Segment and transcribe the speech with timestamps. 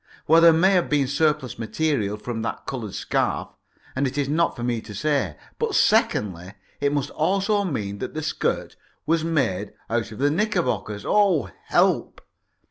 [0.27, 3.49] Well, there may have been surplus material from that coloured scarf,
[3.95, 5.37] and it is not for me to say.
[5.59, 8.75] But, secondly, it must also mean that the skirt
[9.05, 11.05] was made out of the knickerbockers.
[11.07, 12.19] Oh, help!